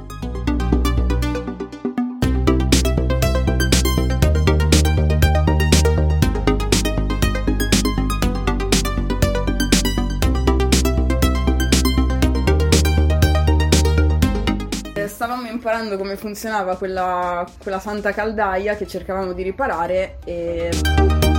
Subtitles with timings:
[15.61, 21.30] imparando come funzionava quella, quella santa caldaia che cercavamo di riparare e...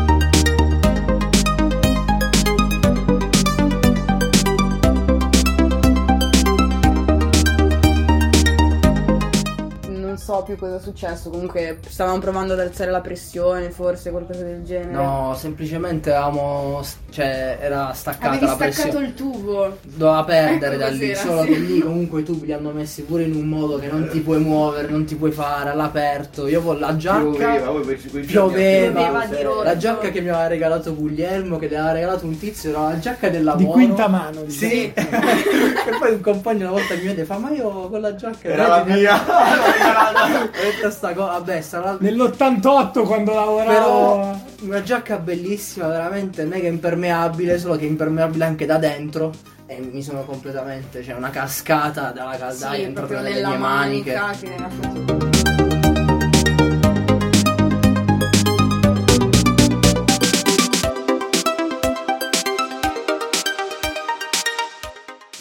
[10.32, 14.62] so più cosa è successo, comunque stavamo provando ad alzare la pressione, forse qualcosa del
[14.64, 14.92] genere.
[14.92, 16.83] No, semplicemente avevamo.
[17.11, 19.06] cioè, era staccata Avevi la staccato pressione.
[19.06, 19.78] il tubo.
[19.83, 21.48] Doveva perdere Ecco da lì, solo sì.
[21.48, 24.20] che lì comunque i tubi li hanno messi pure in un modo che non ti
[24.20, 26.47] puoi muovere, non ti puoi fare all'aperto.
[26.47, 27.20] Io con la giacca.
[27.22, 27.80] Pioveva,
[28.27, 32.70] Pioveva, Pioveva la giacca che mi aveva regalato Guglielmo, che le aveva regalato un tizio,
[32.70, 33.64] era la giacca del lavoro.
[33.64, 34.70] Di quinta mano, diciamo.
[34.72, 38.48] Sì, e poi un compagno una volta mi vede fa ma io con la giacca
[38.48, 39.20] Era la mia.
[40.25, 46.69] ho detto sta cosa, vabbè sarà Nell'88 quando lavoravo però una giacca bellissima, veramente mega
[46.69, 49.33] impermeabile, solo che impermeabile anche da dentro.
[49.67, 54.15] E mi sono completamente, cioè una cascata dalla caldaia Sì, entrata proprio nelle mie maniche.
[54.15, 55.22] manica che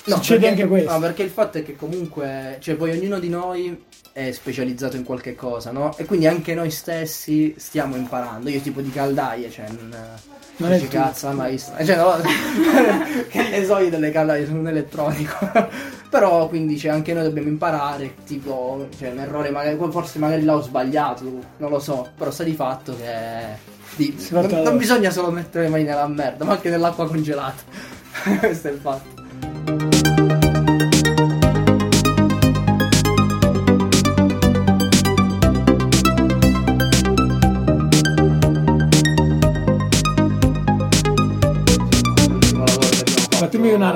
[0.06, 0.92] No, Succede perché- anche questo.
[0.92, 5.04] No, perché il fatto è che comunque, cioè poi ognuno di noi è specializzato in
[5.04, 5.96] qualche cosa, no?
[5.98, 8.50] E quindi anche noi stessi stiamo imparando.
[8.50, 9.96] Io tipo di caldaie, cioè non,
[10.58, 10.88] Non tuo.
[10.90, 11.72] cazzo, mai visto.
[11.84, 12.16] Cioè, no,
[13.30, 15.38] che ne so io delle caldaie, sono un elettronico.
[16.10, 20.62] Però quindi cioè, anche noi dobbiamo imparare, tipo, cioè un errore magari, forse magari l'ho
[20.62, 21.24] sbagliato,
[21.58, 23.56] non lo so, però sta di fatto che
[23.96, 27.64] di- non, non bisogna solo mettere le mani nella merda, ma anche nell'acqua congelata.
[28.40, 29.21] Questo è il fatto.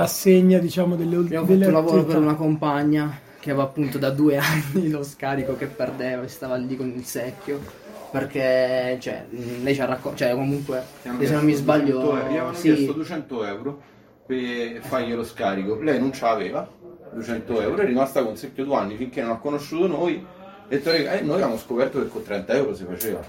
[0.06, 4.10] Rassegna, diciamo, delle ultime Abbiamo fatto un lavoro per una compagna che aveva appunto da
[4.10, 7.84] due anni lo scarico che perdeva e stava lì con il secchio.
[8.12, 9.26] Perché, cioè,
[9.62, 12.30] lei ci ha raccontato, cioè, comunque, se non mi sbaglio, 200 euro.
[12.30, 13.82] Gli avevano sì, chiesto 200 euro
[14.26, 15.76] per fargli lo scarico.
[15.82, 16.70] Lei non ce l'aveva,
[17.12, 20.26] 200 euro, è rimasta con secchio due anni finché non ha conosciuto noi.
[20.68, 23.22] Detto, "Eh, noi abbiamo scoperto che con 30 euro si faceva.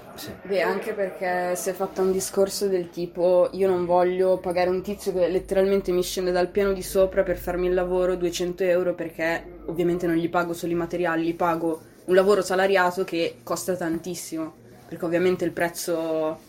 [0.43, 4.81] Beh, anche perché si è fatto un discorso del tipo io non voglio pagare un
[4.81, 8.95] tizio che letteralmente mi scende dal piano di sopra per farmi il lavoro 200 euro
[8.95, 13.75] perché ovviamente non gli pago solo i materiali, gli pago un lavoro salariato che costa
[13.75, 14.53] tantissimo.
[14.87, 16.39] Perché ovviamente il prezzo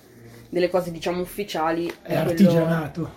[0.49, 3.10] delle cose diciamo ufficiali È quello- artigianato.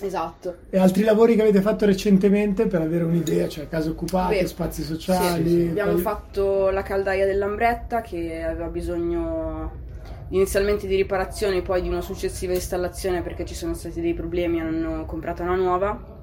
[0.00, 0.56] Esatto.
[0.70, 4.82] E altri lavori che avete fatto recentemente per avere un'idea, cioè case occupate, Beh, spazi
[4.82, 5.48] sì, sociali.
[5.48, 5.68] sì, sì.
[5.68, 9.84] Abbiamo poi- fatto la caldaia dell'Ambretta che aveva bisogno
[10.30, 15.04] inizialmente di riparazioni, poi di una successiva installazione perché ci sono stati dei problemi, hanno
[15.06, 16.14] comprato una nuova.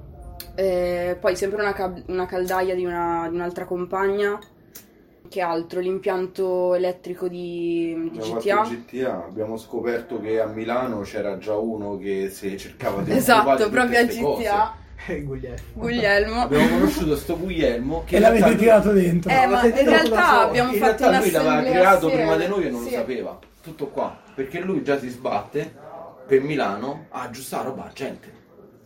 [0.56, 4.38] Eh, poi sempre una, cab- una caldaia di, una- di un'altra compagna.
[5.34, 5.80] Che altro?
[5.80, 8.62] L'impianto elettrico di, di GTA.
[8.62, 13.98] GTA, abbiamo scoperto che a Milano c'era già uno che si cercava di Esatto, proprio
[14.00, 14.76] a GTA.
[15.08, 15.58] Eh, Guglielmo.
[15.74, 16.42] Guglielmo.
[16.42, 19.32] Abbiamo conosciuto sto Guglielmo che E l'avete lui- tirato dentro.
[19.32, 22.16] Eh, ma in realtà abbiamo in fatto realtà lui l'aveva creato assieme.
[22.16, 22.92] prima di noi e non Sì.
[22.92, 23.40] lo sapeva.
[23.64, 24.16] Tutto qua.
[24.36, 25.74] Perché lui già si sbatte
[26.28, 28.32] per Milano a aggiustare roba gente.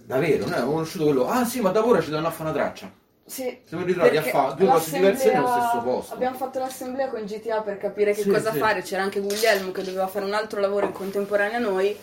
[0.06, 1.28] Davvero, noi abbiamo conosciuto quello.
[1.28, 2.90] Ah sì, ma da ora ci danno a fare una traccia.
[3.27, 6.13] Sì, Siamo ritrovati a fare due cose diverse nello stesso posto.
[6.13, 8.57] Abbiamo fatto l'assemblea con GTA per capire che Sì, cosa sì.
[8.57, 8.81] fare.
[8.81, 11.96] C'era anche Guglielmo che doveva fare un altro lavoro in contemporanea a noi.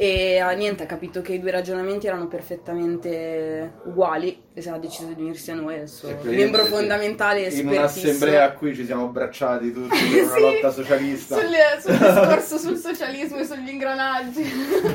[0.00, 4.78] E ah, niente, ha capito che i due ragionamenti erano perfettamente uguali e si ha
[4.78, 6.16] deciso di unirsi a noi adesso.
[6.22, 10.70] Membro fondamentale e In un'assemblea a cui ci siamo abbracciati tutti per una Sì, lotta
[10.70, 11.36] socialista.
[11.36, 11.48] sul,
[11.80, 14.44] sul discorso sul socialismo e sugli ingranaggi.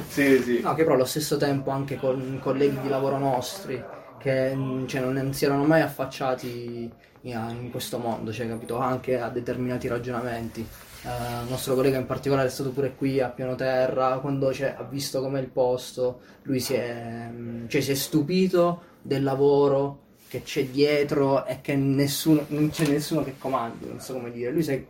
[0.08, 0.62] Sì, sì.
[0.62, 3.84] No, che però allo stesso tempo anche con colleghi di lavoro nostri
[4.24, 6.90] che mh, cioè, non, si erano mai affacciati
[7.22, 8.78] in, in questo mondo, cioè, capito?
[8.78, 10.66] Anche a determinati ragionamenti.
[11.04, 14.76] Eh, il nostro collega in particolare è stato pure qui a piano terra, quando cioè,
[14.78, 20.00] ha visto com'è il posto, lui si è, mh, cioè, si è stupito del lavoro
[20.30, 24.52] che c'è dietro e che nessuno, non c'è nessuno che comandi, non so come dire.
[24.52, 24.86] Lui si è-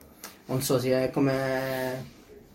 [0.45, 2.12] non so, si è come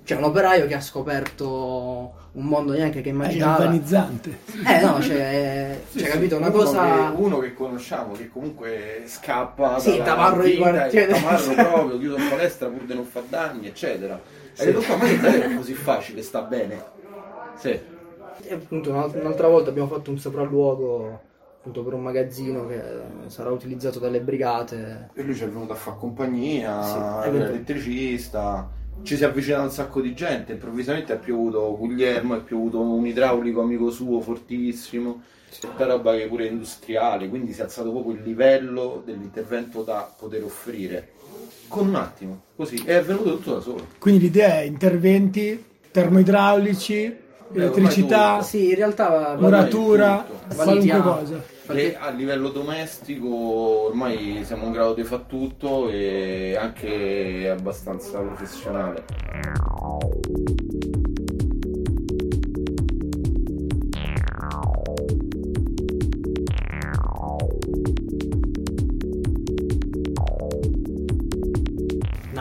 [0.08, 3.58] C'è un operaio che ha scoperto un mondo neanche che È immaginava.
[3.58, 4.38] galvanizzante.
[4.66, 7.10] Eh no, cioè, Sì, cioè, sì, capito, una uno cosa...
[7.10, 11.12] che- uno che conosciamo che comunque scappa Sì, dalla tamarro di quartiere.
[11.12, 14.18] tamarro proprio chiuso in palestra pur di non far danni eccetera
[14.56, 16.82] e detto qua ma che davvero è così facile sta bene
[17.56, 17.68] sì
[18.44, 21.20] E appunto un'al- un'altra volta abbiamo fatto un sopralluogo
[21.58, 22.80] appunto per un magazzino che
[23.26, 25.10] sarà utilizzato dalle brigate.
[25.12, 26.96] e lui ci è venuto a fare compagnia Sì,
[27.28, 32.40] è elettricista ci si è avvicinato un sacco di gente improvvisamente è piovuto Guglielmo è
[32.40, 35.22] piovuto un idraulico amico suo fortissimo
[35.60, 40.12] tutta roba che pure è industriale quindi si è alzato proprio il livello dell'intervento da
[40.16, 41.12] poter offrire.
[41.68, 43.86] Con un attimo così è venuto tutto da solo.
[43.98, 47.16] Quindi l'idea è interventi termoidraulici,
[47.52, 48.42] elettricità.
[48.42, 51.56] Sì, in realtà muratura, qualunque cosa.
[51.70, 53.28] E a livello domestico
[53.88, 59.04] ormai siamo in grado di fare tutto e anche abbastanza professionale.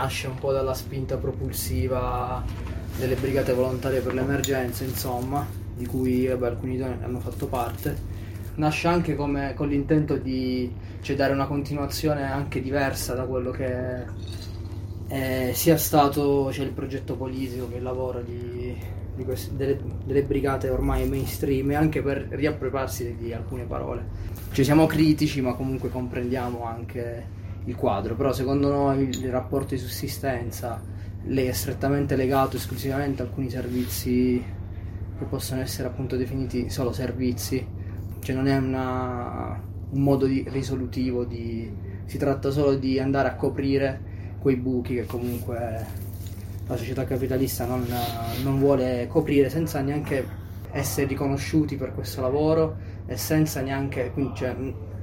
[0.08, 2.42] nasce un po' dalla spinta propulsiva
[2.98, 5.46] delle brigate volontarie per l'emergenza, insomma,
[5.76, 8.16] di cui vabbè, alcuni hanno fatto parte.
[8.56, 10.72] Nasce anche come, con l'intento di
[11.02, 14.06] cioè, dare una continuazione anche diversa da quello che
[15.08, 18.76] è sia stato cioè, il progetto politico che il lavoro di,
[19.16, 24.06] di queste- delle, delle brigate ormai mainstream e anche per riappropriarsi di, alcune parole.
[24.52, 27.36] Cioè, siamo critici ma comunque comprendiamo anche
[27.66, 30.82] il quadro, però secondo noi il rapporto di sussistenza
[31.28, 34.44] le- è strettamente legato esclusivamente a alcuni servizi
[35.18, 37.66] che possono essere appunto definiti solo servizi,
[38.20, 41.72] cioè non è una- un modo di- risolutivo, di,
[42.06, 45.86] si tratta solo di andare a coprire quei buchi che comunque
[46.68, 47.86] la società capitalista non,
[48.44, 50.26] non vuole coprire senza neanche
[50.72, 52.76] essere riconosciuti per questo lavoro
[53.06, 54.56] e senza neanche, quindi, cioè,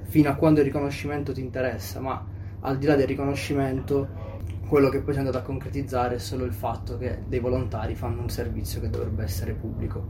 [0.02, 2.22] fino a quando il riconoscimento ti interessa, ma
[2.60, 4.08] al di là del riconoscimento
[4.74, 7.94] quello che poi si è andato a concretizzare è solo il fatto che dei volontari
[7.94, 10.04] fanno un servizio che dovrebbe essere pubblico.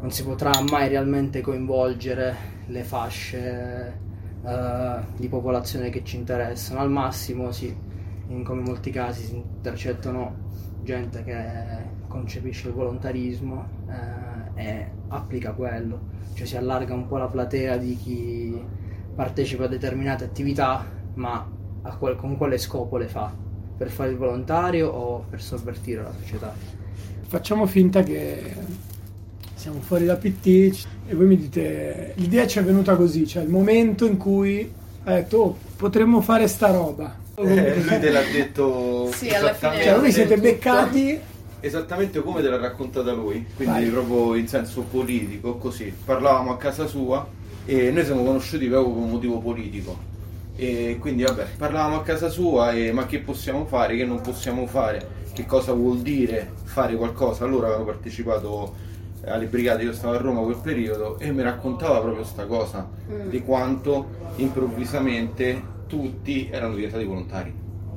[0.00, 2.34] Non si potrà mai realmente coinvolgere
[2.68, 4.00] le fasce
[4.42, 6.80] eh, di popolazione che ci interessano.
[6.80, 7.66] Al massimo, sì,
[8.28, 10.36] in come in molti casi si intercettano
[10.82, 11.36] gente che
[12.06, 13.66] concepisce il volontarismo
[14.54, 16.00] eh, e applica quello,
[16.32, 18.58] cioè si allarga un po' la platea di chi
[19.14, 20.82] partecipa a determinate attività,
[21.12, 21.46] ma
[21.82, 23.47] a qual- con quale scopo le fa?
[23.78, 26.52] Per fare il volontario o per sovvertire la società?
[27.28, 28.54] Facciamo finta che
[29.54, 30.46] siamo fuori da PT
[31.06, 34.70] e voi mi dite l'idea ci è venuta così, cioè il momento in cui
[35.04, 37.16] ha detto oh, potremmo fare sta roba.
[37.36, 41.20] Eh, lui te l'ha detto Sì, alla fine- Cioè voi siete beccati
[41.60, 43.90] esattamente come te l'ha raccontata lui, quindi Vai.
[43.90, 45.92] proprio in senso politico, così.
[46.04, 47.26] Parlavamo a casa sua
[47.64, 50.07] e noi siamo conosciuti proprio per un motivo politico.
[50.60, 54.66] E quindi vabbè, parlavamo a casa sua e ma che possiamo fare, che non possiamo
[54.66, 57.44] fare, che cosa vuol dire fare qualcosa.
[57.44, 58.74] Allora avevo partecipato
[59.24, 62.88] alle brigate, io stavo a Roma quel periodo e mi raccontava proprio sta cosa
[63.28, 67.54] di quanto improvvisamente tutti erano diventati volontari.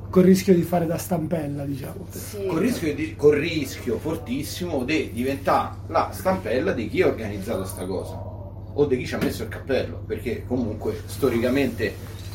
[0.08, 2.06] col rischio di fare da stampella, diciamo.
[2.10, 2.44] Sì.
[2.46, 7.86] Col rischio, di- col rischio fortissimo di diventare la stampella di chi ha organizzato sta
[7.86, 8.14] cosa
[8.74, 11.94] o di chi ci ha messo il cappello perché comunque storicamente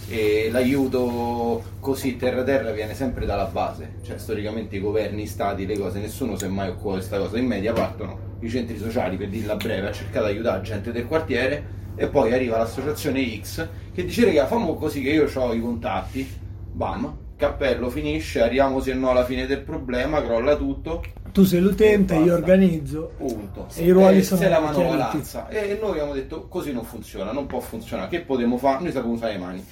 [0.09, 3.95] eh, l'aiuto così terra terra viene sempre dalla base.
[4.03, 7.17] Cioè storicamente i governi, i stati, le cose nessuno si è mai occupato di questa
[7.17, 7.37] cosa.
[7.37, 11.05] In media partono i centri sociali per dirla breve a cercare di aiutare gente del
[11.05, 15.59] quartiere e poi arriva l'associazione X che dice raga fammo così che io ho i
[15.59, 16.45] contatti.
[16.71, 21.03] Bam cappello finisce arriviamo se no alla fine del problema crolla tutto.
[21.31, 23.11] Tu sei l'utente, io organizzo.
[23.15, 23.67] punto.
[23.75, 27.45] E i ruoli sono se la manovalanza e noi abbiamo detto così non funziona non
[27.45, 28.09] può funzionare.
[28.09, 28.81] Che potremmo fare?
[28.81, 29.65] Noi sapevamo usare le mani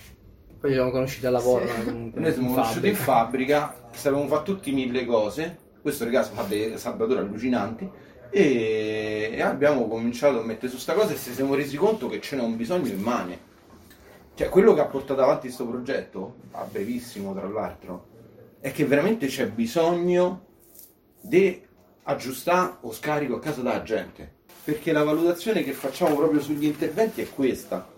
[0.66, 3.60] Poi ci siamo conosciuti al lavoro, comunque noi siamo conosciuti in fabbrica.
[3.60, 5.58] fabbrica sapevamo fare tutti mille cose.
[5.80, 7.88] Questo ragazzo fa delle saldature allucinanti.
[8.32, 12.20] E, e abbiamo cominciato a mettere su sta cosa e ci siamo resi conto che
[12.20, 13.40] ce n'è un bisogno immane.
[14.34, 18.08] Cioè quello che ha portato avanti questo progetto a brevissimo tra l'altro
[18.60, 20.46] è che veramente c'è bisogno
[21.22, 21.62] di
[22.06, 24.34] aggiustare o scarico a casa della gente.
[24.64, 27.94] Perché la valutazione che facciamo proprio sugli interventi è questa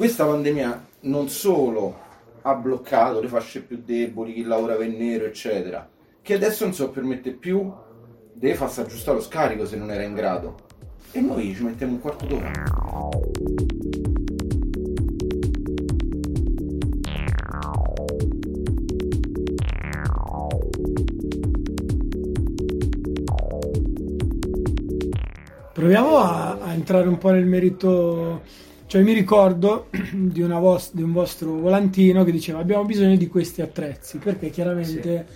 [0.00, 1.94] questa pandemia non solo
[2.40, 5.86] ha bloccato le fasce più deboli, chi lavora per nero, eccetera,
[6.22, 7.70] che adesso non si può permette più
[8.32, 10.54] deve farsi aggiustare lo scarico se non era in grado.
[11.12, 12.50] E noi ci mettiamo un quarto d'ora.
[25.74, 28.68] Proviamo a, a entrare un po' nel merito.
[28.90, 33.28] Cioè, mi ricordo di, una vos- di un vostro volantino che diceva abbiamo bisogno di
[33.28, 35.26] questi attrezzi perché chiaramente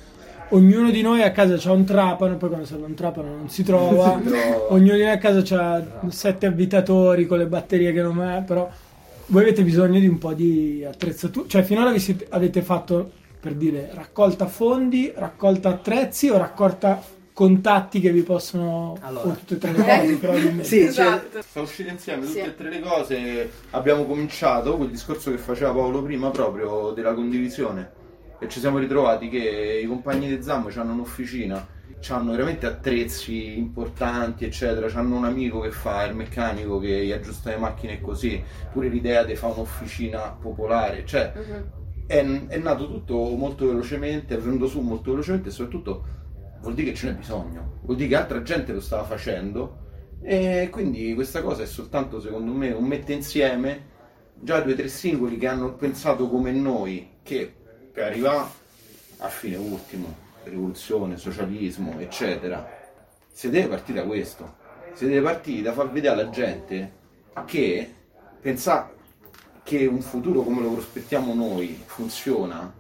[0.49, 3.62] ognuno di noi a casa ha un trapano, poi quando serve un trapano non si
[3.62, 4.20] trova,
[4.70, 8.68] ognuno di noi a casa ha sette avvitatori con le batterie che non è, però
[9.26, 13.08] voi avete bisogno di un po' di attrezzatura, cioè finora vi siete, avete fatto
[13.38, 17.00] per dire raccolta fondi, raccolta attrezzi o raccolta
[17.34, 19.28] contatti che vi possono Allora.
[19.28, 20.64] o tutte e tre le cose probabilmente.
[20.64, 21.42] Sì, cioè, Esatto.
[21.42, 22.46] Sono uscite insieme tutte Sì.
[22.46, 23.50] e tre le cose.
[23.70, 27.90] Abbiamo cominciato quel discorso che faceva Paolo prima, proprio della condivisione.
[28.38, 31.66] E ci siamo ritrovati che i compagni di Zammo hanno un'officina,
[32.08, 34.86] hanno veramente attrezzi importanti, eccetera.
[34.98, 38.40] Hanno un amico che fa il meccanico che gli aggiusta le macchine e così.
[38.72, 41.04] Pure l'idea di fare un'officina popolare.
[41.04, 41.64] Cioè, Mhm.
[42.06, 46.04] è, è nato tutto molto velocemente, è venuto su molto velocemente e soprattutto
[46.64, 49.83] vuol dire che ce n'è bisogno, vuol dire che altra gente lo stava facendo.
[50.23, 53.92] E quindi questa cosa è soltanto secondo me un mette insieme
[54.40, 57.52] già due o tre singoli che hanno pensato come noi che
[57.92, 58.49] per arrivare
[59.18, 62.66] a fine ultimo, rivoluzione, socialismo, eccetera,
[63.30, 64.56] si deve partire da questo,
[64.94, 66.92] si deve partire da far vedere alla gente
[67.44, 67.94] che
[68.40, 68.92] pensare
[69.62, 72.73] che un futuro come lo prospettiamo noi funziona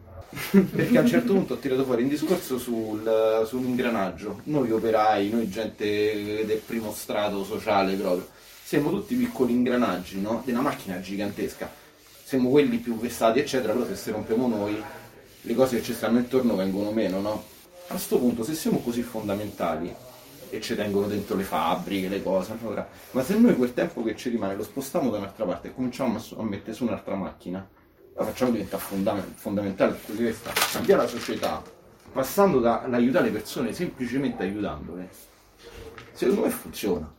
[0.70, 5.30] perché a un certo punto ho tirato fuori un discorso sul, su ingranaggio noi operai,
[5.30, 8.28] noi gente del primo strato sociale proprio
[8.62, 10.42] siamo tutti piccoli ingranaggi no?
[10.44, 11.70] di una macchina gigantesca
[12.24, 14.82] siamo quelli più vessati eccetera però se si rompiamo noi
[15.40, 17.44] le cose che ci stanno intorno vengono meno no?
[17.86, 19.94] a questo punto se siamo così fondamentali
[20.50, 22.56] e ci tengono dentro le fabbriche, le cose.
[22.60, 25.74] allora- ma se noi quel tempo che ci rimane lo spostiamo da un'altra parte e
[25.74, 27.66] cominciamo a mettere su un'altra macchina,
[28.16, 31.62] la facciamo diventare fonda- fondamentale per questa, cambiare la società,
[32.12, 35.08] passando dall'aiutare le persone semplicemente aiutandole,
[36.12, 37.12] secondo me funziona.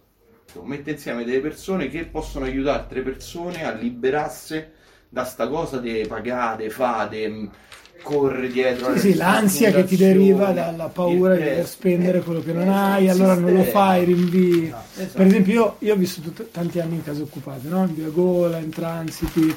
[0.63, 4.63] Mette insieme delle persone che possono aiutare altre persone a liberarsi
[5.09, 7.51] da sta cosa di pagate, fate, mh,
[8.01, 12.53] corre dietro Sì, sì, l'ansia che ti deriva dalla paura di dover spendere quello che
[12.53, 14.67] non hai, allora non lo fai, rinvii.
[14.67, 15.17] Esatto.
[15.17, 17.83] Per esempio, io, io ho vissuto t- tanti anni in case occupate, no?
[17.83, 19.55] in via Gola, in transiti.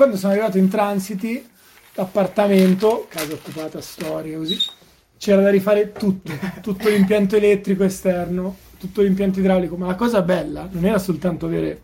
[0.00, 1.46] Quando sono arrivato in transiti,
[1.92, 4.56] l'appartamento, casa occupata storica così,
[5.18, 9.76] c'era da rifare tutto, tutto l'impianto elettrico esterno, tutto l'impianto idraulico.
[9.76, 11.80] Ma la cosa bella non era soltanto avere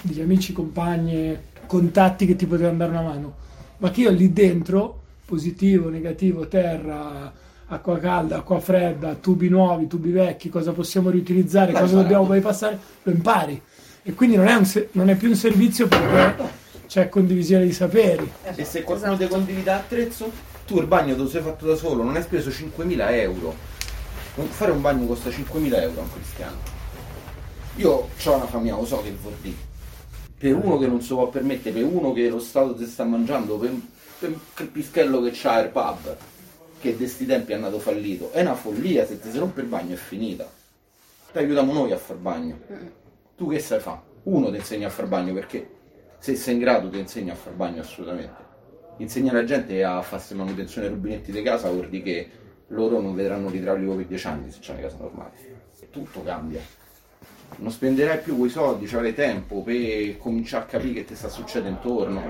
[0.00, 1.36] degli amici, compagni,
[1.66, 3.34] contatti che ti potevano dare una mano,
[3.76, 7.30] ma che io lì dentro, positivo, negativo, terra,
[7.66, 12.78] acqua calda, acqua fredda, tubi nuovi, tubi vecchi, cosa possiamo riutilizzare, L'hai cosa dobbiamo bypassare,
[13.02, 13.60] lo impari.
[14.02, 16.59] E quindi non è, se- non è più un servizio perché
[16.90, 18.28] c'è condivisione di saperi.
[18.56, 20.28] E se qualcuno ti condivide attrezzo,
[20.66, 23.54] tu il bagno te lo sei fatto da solo, non hai speso 5.000 euro.
[24.48, 26.56] Fare un bagno costa 5.000 euro a un cristiano.
[27.76, 29.68] Io ho una famiglia, lo so che vuol dire.
[30.36, 33.56] Per uno che non si può permettere, per uno che lo Stato ti sta mangiando,
[33.56, 33.72] per,
[34.18, 36.16] per quel pischello che c'ha il pub,
[36.80, 39.68] che di sti tempi è andato fallito, è una follia, se ti si rompe il
[39.68, 40.50] bagno è finita.
[41.30, 42.58] Ti aiutiamo noi a far bagno.
[43.36, 44.00] Tu che sai fare?
[44.24, 45.78] Uno ti insegna a far bagno perché
[46.20, 48.48] se sei in grado ti insegna a far bagno assolutamente.
[48.98, 52.30] Insegna la gente a farsi manutenzione ai rubinetti di casa vuol dire che
[52.68, 55.32] loro non vedranno l'idraulico per 10 anni se c'è una casa normale.
[55.90, 56.60] Tutto cambia.
[57.56, 61.78] Non spenderai più quei soldi, ci tempo per cominciare a capire che ti sta succedendo
[61.78, 62.22] intorno.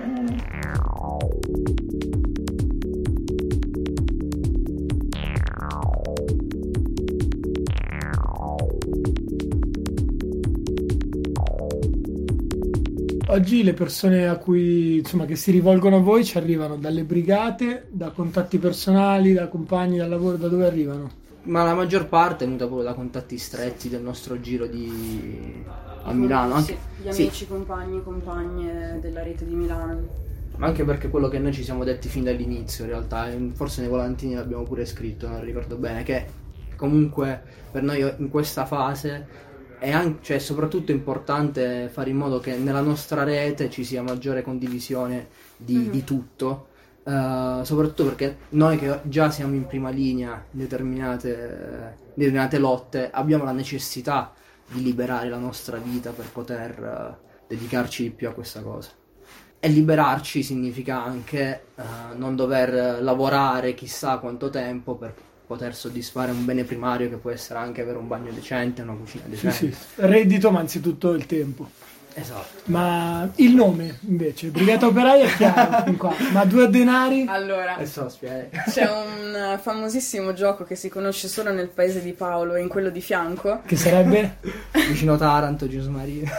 [13.33, 17.87] Oggi le persone a cui, insomma, che si rivolgono a voi ci arrivano dalle brigate,
[17.91, 21.11] da contatti personali, da compagni dal lavoro, da dove arrivano?
[21.43, 25.65] Ma la maggior parte è venuta proprio da contatti stretti del nostro giro di...
[26.03, 26.55] a Milano.
[26.55, 30.09] Anche, Sì, gli sì, amici, compagni, compagne della rete di Milano.
[30.57, 33.89] ma anche perché quello che noi ci siamo detti fin dall'inizio, in realtà, forse nei
[33.91, 36.27] volantini l'abbiamo pure scritto, non ricordo bene, che
[36.77, 39.27] comunque per noi in questa fase
[39.81, 44.43] è anche, cioè, soprattutto importante fare in modo che nella nostra rete ci sia maggiore
[44.43, 46.69] condivisione di, di tutto.
[47.05, 53.11] eh, soprattutto perché noi che già siamo in prima linea in determinate, in determinate lotte
[53.11, 54.33] abbiamo la necessità
[54.69, 58.91] di liberare la nostra vita per poter eh, dedicarci di più a questa cosa.
[59.63, 61.83] E liberarci significa anche eh,
[62.17, 65.15] non dover lavorare chissà quanto tempo per
[65.51, 69.25] poter soddisfare un bene primario che può essere anche avere un bagno decente, una cucina
[69.25, 69.57] Sì, decente.
[69.57, 69.75] sì.
[69.97, 71.69] Reddito, ma anzitutto il tempo.
[72.15, 72.59] Esatto.
[72.67, 76.13] Ma il nome invece, Brigata Operaia è chiaro qua.
[76.33, 77.25] Ma due denari?
[77.29, 82.69] Allora, c'è un famosissimo gioco che si conosce solo nel paese di Paolo e in
[82.69, 83.61] quello di fianco.
[83.65, 84.37] Che sarebbe?
[84.89, 86.31] Vicino Taranto, Ginosa Marina.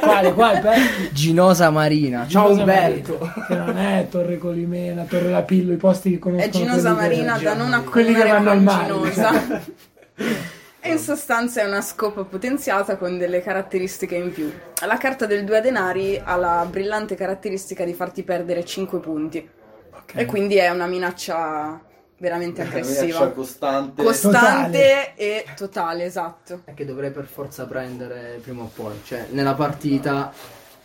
[0.00, 0.32] Quale?
[0.32, 0.60] Quale?
[0.60, 0.78] Per?
[1.12, 2.26] Ginosa Marina.
[2.26, 3.18] Ciao Ginosa Umberto.
[3.20, 6.50] Marina, Che non è Torre Colimena, Torre Lapillo, i posti che conoscono.
[6.50, 9.12] È Ginosa che- Marina da non Quelli che accumulare vanno al con mare.
[9.12, 10.56] Ginosa.
[10.80, 14.50] E in sostanza è una scopa potenziata con delle caratteristiche in più.
[14.86, 19.48] La carta del due denari ha la brillante caratteristica di farti perdere 5 punti.
[19.92, 20.12] Ok.
[20.14, 21.80] E quindi è una minaccia
[22.18, 23.30] veramente Una minaccia aggressiva.
[23.32, 24.02] costante.
[24.02, 25.14] Costante Totale.
[25.16, 26.60] e totale, esatto.
[26.64, 29.00] È che dovrei per forza prendere prima o poi.
[29.04, 30.32] Cioè, nella partita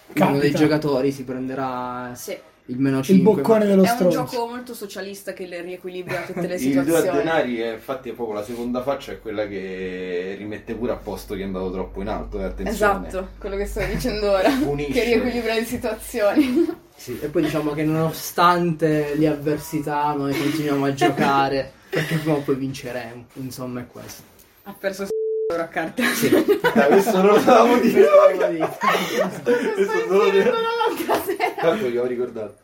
[0.07, 0.25] Capita.
[0.25, 2.38] uno dei giocatori si prenderà Sì.
[2.67, 3.34] Il meno Il 5.
[3.34, 4.17] boccone dello È un stronzo.
[4.25, 7.17] gioco molto socialista che le riequilibra tutte le Il due a situazioni.
[7.17, 11.36] denari è infatti è proprio la seconda faccia, è quella che rimette pure a posto
[11.36, 13.08] chi è andato troppo in alto, eh, attenzione.
[13.08, 14.50] Esatto, quello che sto dicendo ora.
[14.63, 14.91] Punisce.
[14.91, 16.82] che riequilibra le situazioni.
[16.96, 22.41] Sì, e poi diciamo che nonostante le avversità noi continuiamo a giocare perché prima o
[22.41, 23.25] poi vinceremo.
[23.34, 24.22] Insomma, è questo.
[24.63, 25.08] ha perso
[25.53, 26.03] euro a carte.
[26.74, 28.03] Dai, questo non lo dovevamo dire.
[28.03, 30.43] Sto questo non lo dire.
[30.51, 31.51] dall'altra sera.
[31.62, 32.55] Tanto vi ho ricordato.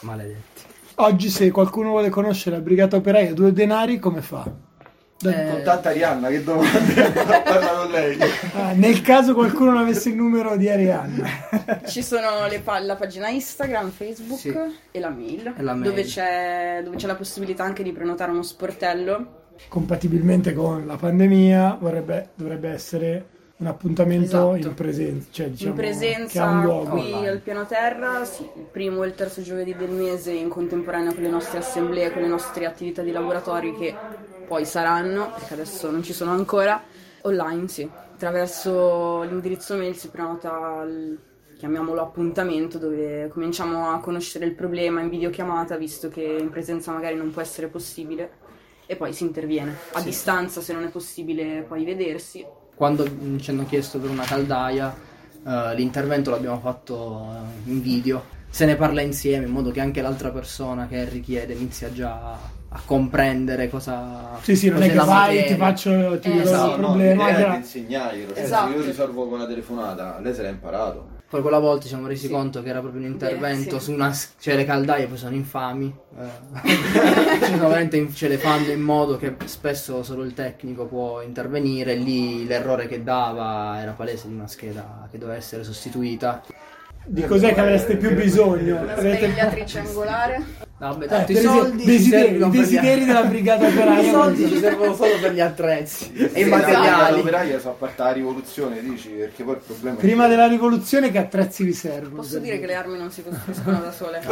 [0.00, 0.62] Maledetti.
[0.96, 4.44] Oggi se qualcuno vuole conoscere la Brigata Operaia due denari, come fa?
[5.26, 6.92] Eh, Contatta Arianna, che domande?
[7.44, 8.18] Parla con lei.
[8.54, 11.26] ah, nel caso qualcuno non avesse il numero di Arianna.
[11.86, 14.54] Ci sono le pa- la pagina Instagram, Facebook Sì.
[14.90, 15.88] e la mail, E la mail.
[15.88, 19.42] Dove, c'è, dove c'è la possibilità anche di prenotare uno sportello.
[19.68, 24.68] Compatibilmente con la pandemia vorrebbe, dovrebbe essere un appuntamento Esatto.
[24.68, 26.90] in presenza, cioè diciamo in che ha presenza un luogo.
[26.90, 27.28] qui online.
[27.28, 31.22] al piano terra, sì, il primo e il terzo giovedì del mese in contemporanea con
[31.22, 33.94] le nostre assemblee, con le nostre attività di laboratori che
[34.46, 36.82] poi saranno, perché adesso non ci sono ancora,
[37.22, 37.88] online sì.
[38.14, 41.18] Attraverso l'indirizzo mail si prenota il
[41.56, 47.16] chiamiamolo appuntamento dove cominciamo a conoscere il problema in videochiamata visto che in presenza magari
[47.16, 48.42] non può essere possibile
[48.86, 53.50] e poi si interviene a distanza se non è possibile poi vedersi Quando mm, ci
[53.50, 54.94] hanno chiesto per una caldaia,
[55.46, 57.26] eh, l'intervento l'abbiamo fatto
[57.66, 58.24] eh, in video.
[58.50, 62.32] Se ne parla insieme in modo che anche l'altra persona che richiede inizia già
[62.76, 64.38] a comprendere cosa.
[64.42, 65.44] Sì, sì, non è che vai, materia.
[65.46, 67.26] ti faccio, ti Eh, sì, il no, problema.
[67.28, 68.70] l'idea che- è di insegnarglielo, cioè, Esatto.
[68.72, 71.13] se io risolvo con una telefonata, lei se l'ha imparato.
[71.28, 72.32] Poi quella volta ci siamo resi Sì.
[72.32, 73.84] conto che era proprio un intervento Bene, sì.
[73.84, 74.16] su una.
[74.38, 75.92] cioè le caldaie poi sono infami.
[76.16, 76.62] eh.
[77.44, 81.94] Cioè, veramente in- ce le fanno in modo che spesso solo il tecnico può intervenire.
[81.94, 86.42] Lì l'errore che dava era palese di una scheda che doveva essere sostituita.
[87.06, 88.84] Di cos'è che avreste più bisogno?
[88.84, 89.48] la Avrete- sveglia
[90.88, 94.10] Vabbè, Eh, tanto i per esempio, soldi desideri, i desideri della Brigata I Operaia.
[94.12, 97.16] soldi ci servono solo per gli attrezzi e i Sì, materiali.
[97.16, 101.10] L'operaia sa parte la rivoluzione, dici, perché poi il problema è Prima che- della rivoluzione
[101.10, 102.16] che attrezzi vi servono?
[102.22, 104.20] Posso dire che le armi non si costruiscono da sole?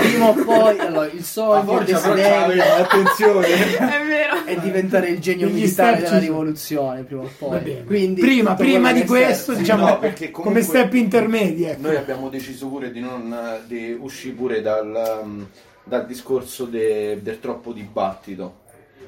[0.00, 3.46] Prima o poi, allora, il sogno, il desiderio attenzione.
[3.46, 4.44] È vero.
[4.44, 7.82] è diventare il genio Degli militare della rivoluzione prima o poi.
[7.84, 9.60] Quindi, prima prima di questo, serve.
[9.60, 11.64] diciamo, no, perché come step intermedi.
[11.64, 11.82] Ecco.
[11.88, 13.34] Noi abbiamo deciso pure di non
[13.66, 15.46] di uscire pure dal, um,
[15.86, 18.64] dal discorso de- del troppo dibattito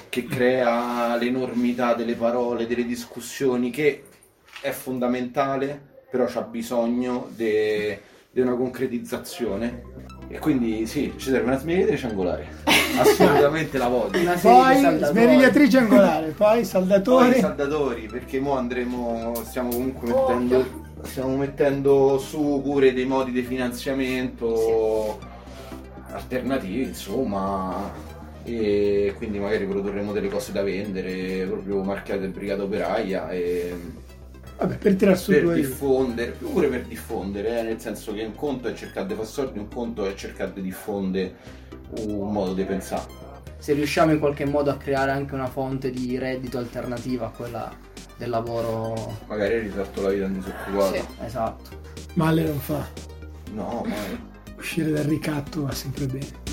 [0.08, 4.04] che crea l'enormità delle parole, delle discussioni che
[4.62, 7.98] è fondamentale, però c'ha bisogno di
[8.34, 9.82] una concretizzazione.
[10.28, 12.46] E quindi sì, ci serve una smerigliatrice angolare.
[12.98, 14.18] Assolutamente la voglio.
[14.20, 15.10] Una Poi saldatori.
[15.10, 17.40] smerigliatrice angolare, poi Poi i saldatori.
[17.40, 25.18] saldatori, perché mo andremo, stiamo comunque mettendo, stiamo mettendo su pure dei modi di finanziamento
[26.10, 27.92] alternativi, insomma,
[28.44, 33.74] e quindi magari produrremo delle cose da vendere, proprio marchiate Brigata Operaia e
[34.58, 38.68] Vabbè, per tirar su per diffondere, pure per diffondere, eh, nel senso che un conto
[38.68, 41.36] è cercare di fare soldi, un conto è cercare di diffondere
[42.06, 43.26] un modo di pensare.
[43.58, 47.72] Se riusciamo in qualche modo a creare anche una fonte di reddito alternativa a quella
[48.16, 49.16] del lavoro.
[49.26, 50.94] Magari hai risolto la vita di un disoccupato.
[50.94, 51.04] Sì.
[51.24, 51.70] Esatto.
[52.14, 52.86] Male non fa.
[53.52, 53.94] No, ma
[54.58, 56.46] Uscire dal ricatto va sempre bene.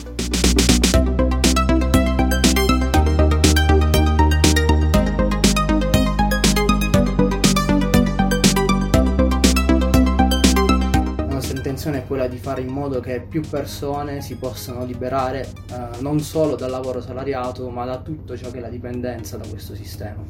[11.86, 16.56] È quella di fare in modo che più persone si possano liberare eh, non solo
[16.56, 20.24] dal lavoro salariato, ma da tutto ciò che è la dipendenza da questo sistema.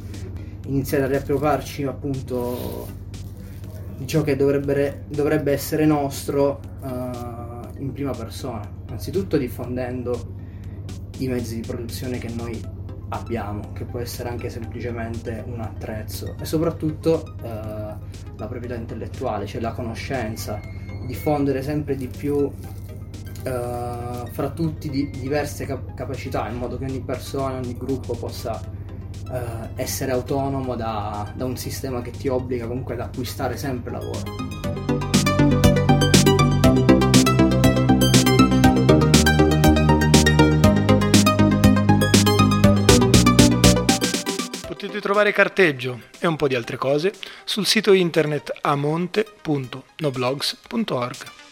[0.67, 2.87] Iniziare a riappropriarci appunto
[3.97, 7.34] di ciò che dovrebbe, dovrebbe essere nostro eh,
[7.85, 10.33] in prima persona, anzitutto diffondendo
[11.19, 12.61] i mezzi di produzione che noi
[13.09, 19.61] abbiamo, che può essere anche semplicemente un attrezzo e soprattutto eh, la proprietà intellettuale, cioè
[19.61, 20.59] la conoscenza,
[21.05, 22.51] diffondere sempre di più
[23.43, 28.59] eh, fra tutti di, diverse cap- capacità in modo che ogni persona, ogni gruppo possa
[29.31, 35.04] eh, essere autonomo da, da un sistema che ti obbliga comunque ad acquistare sempre lavoro.
[44.95, 47.11] Potete trovare carteggio e un po' di altre cose
[47.43, 51.44] sul sito internet amonte.noblogs.org.